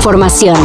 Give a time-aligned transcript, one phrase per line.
[0.00, 0.56] información.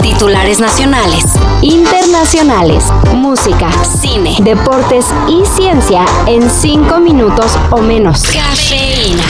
[0.00, 1.24] Titulares nacionales,
[1.62, 8.22] internacionales, música, cine, deportes y ciencia en cinco minutos o menos.
[8.22, 9.24] Cafeína.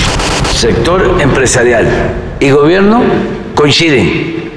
[0.55, 1.89] Sector empresarial
[2.39, 3.01] y gobierno
[3.55, 4.53] coinciden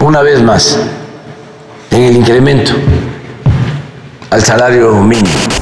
[0.00, 0.80] una vez más
[1.92, 2.72] en el incremento
[4.30, 5.55] al salario mínimo.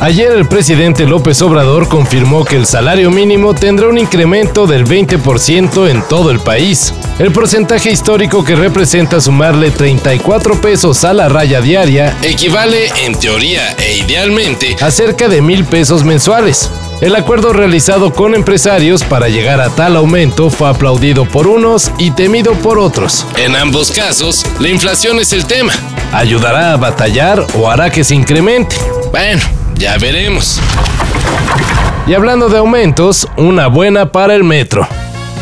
[0.00, 5.88] Ayer el presidente López Obrador confirmó que el salario mínimo tendrá un incremento del 20%
[5.88, 6.92] en todo el país.
[7.18, 13.72] El porcentaje histórico que representa sumarle 34 pesos a la raya diaria equivale, en teoría
[13.78, 16.70] e idealmente, a cerca de mil pesos mensuales.
[17.00, 22.10] El acuerdo realizado con empresarios para llegar a tal aumento fue aplaudido por unos y
[22.10, 23.26] temido por otros.
[23.36, 25.72] En ambos casos, la inflación es el tema.
[26.12, 28.76] ¿Ayudará a batallar o hará que se incremente?
[29.10, 29.42] Bueno,
[29.76, 30.60] ya veremos.
[32.06, 34.86] Y hablando de aumentos, una buena para el metro.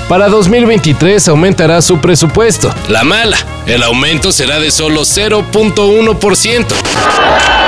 [0.09, 2.73] Para 2023 aumentará su presupuesto.
[2.89, 7.62] La mala, el aumento será de solo 0.1%.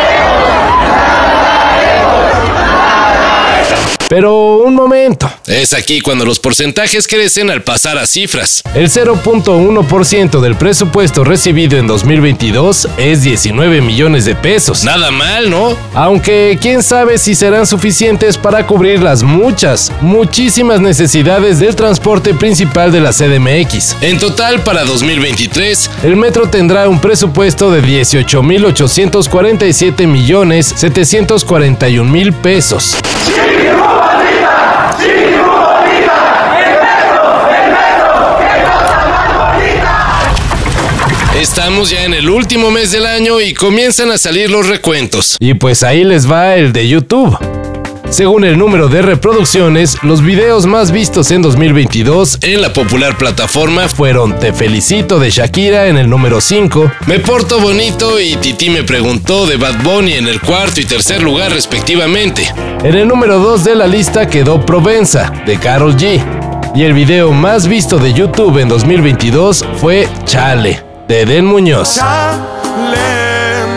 [4.09, 5.31] Pero un momento.
[5.47, 8.63] Es aquí cuando los porcentajes crecen al pasar a cifras.
[8.75, 14.85] El 0.1% del presupuesto recibido en 2022 es 19 millones de pesos.
[14.85, 15.77] Nada mal, ¿no?
[15.95, 22.93] Aunque quién sabe si serán suficientes para cubrir las muchas, muchísimas necesidades del transporte principal
[22.93, 23.97] de la CDMX.
[24.03, 32.97] En total, para 2023, el metro tendrá un presupuesto de 18.847 millones 741 mil pesos.
[41.75, 45.37] Estamos ya en el último mes del año y comienzan a salir los recuentos.
[45.41, 47.37] Y pues ahí les va el de YouTube.
[48.11, 53.89] Según el número de reproducciones, los videos más vistos en 2022 en la popular plataforma
[53.89, 58.85] fueron Te felicito de Shakira en el número 5, Me porto bonito y Titi me
[58.85, 62.55] preguntó de Bad Bunny en el cuarto y tercer lugar respectivamente.
[62.85, 66.23] En el número 2 de la lista quedó Provenza de Carol G.
[66.77, 71.97] Y el video más visto de YouTube en 2022 fue Chale de Eden Muñoz.
[71.97, 72.97] Chale,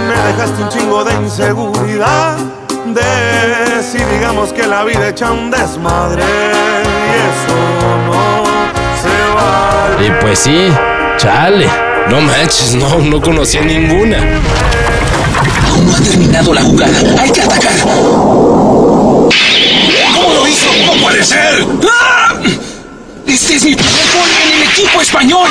[0.07, 2.37] me dejaste un chingo de inseguridad.
[2.85, 6.23] De si digamos que la vida echa un desmadre.
[6.23, 7.55] Y eso
[8.07, 8.43] no
[9.01, 10.07] se vale.
[10.07, 10.69] Y pues sí,
[11.17, 11.69] chale.
[12.09, 14.17] No manches, no, no conocía ninguna.
[15.69, 17.21] Aún no ha terminado la jugada.
[17.21, 17.73] Hay que atacar.
[17.81, 19.29] ¿Cómo
[20.33, 20.69] lo hizo?
[20.85, 21.65] ¡No puede ser!
[21.91, 22.33] ¡Ah!
[23.25, 25.49] Este es mi primer gol en el equipo español.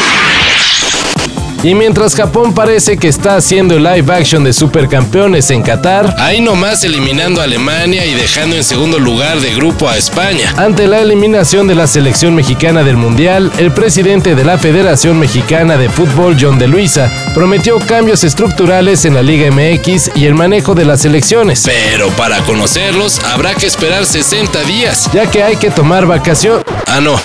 [1.67, 6.41] Y mientras Japón parece que está haciendo el live action de Supercampeones en Qatar, ahí
[6.41, 10.55] nomás eliminando a Alemania y dejando en segundo lugar de grupo a España.
[10.59, 15.77] Ante la eliminación de la selección mexicana del Mundial, el presidente de la Federación Mexicana
[15.77, 20.77] de Fútbol, John de Luisa, prometió cambios estructurales en la Liga MX y el manejo
[20.77, 21.65] de las selecciones.
[21.65, 26.63] Pero para conocerlos habrá que esperar 60 días, ya que hay que tomar vacación.
[26.87, 27.21] Ah, no.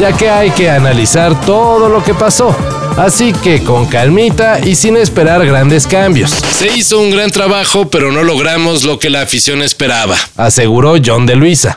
[0.00, 2.77] Ya que hay que analizar todo lo que pasó.
[2.98, 6.32] Así que con calmita y sin esperar grandes cambios.
[6.32, 11.24] Se hizo un gran trabajo, pero no logramos lo que la afición esperaba, aseguró John
[11.24, 11.76] de Luisa.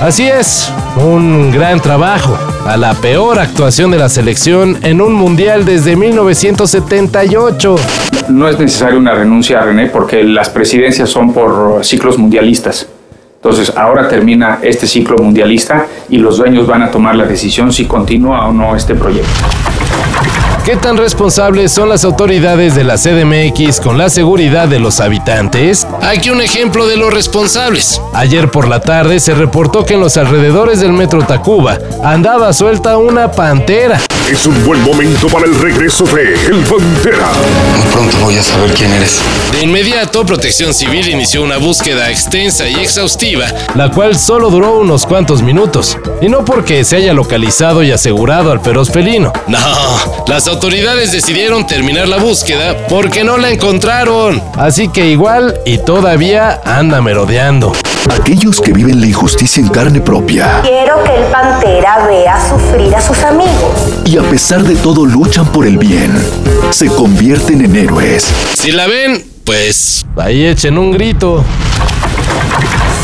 [0.00, 5.66] Así es, un gran trabajo, a la peor actuación de la selección en un mundial
[5.66, 7.76] desde 1978.
[8.30, 12.88] No es necesaria una renuncia, René, porque las presidencias son por ciclos mundialistas.
[13.36, 17.84] Entonces, ahora termina este ciclo mundialista y los dueños van a tomar la decisión si
[17.84, 19.30] continúa o no este proyecto.
[20.66, 25.86] ¿Qué tan responsables son las autoridades de la CDMX con la seguridad de los habitantes?
[26.02, 28.02] Aquí un ejemplo de los responsables.
[28.12, 32.98] Ayer por la tarde se reportó que en los alrededores del metro Tacuba andaba suelta
[32.98, 34.00] una pantera.
[34.28, 37.28] Es un buen momento para el regreso de El Pantera.
[37.76, 39.20] Muy pronto voy a saber quién eres.
[39.52, 43.46] De inmediato, Protección Civil inició una búsqueda extensa y exhaustiva,
[43.76, 45.96] la cual solo duró unos cuantos minutos.
[46.20, 49.32] Y no porque se haya localizado y asegurado al feroz felino.
[49.46, 49.60] No,
[50.26, 54.42] las autoridades decidieron terminar la búsqueda porque no la encontraron.
[54.56, 57.74] Así que igual y todavía anda merodeando.
[58.08, 63.02] Aquellos que viven la injusticia en carne propia Quiero que el Pantera vea sufrir a
[63.02, 63.52] sus amigos.
[64.06, 66.10] y a pesar de todo luchan por el bien,
[66.70, 68.26] se convierten en héroes.
[68.56, 71.44] Si la ven, pues ahí echen un grito.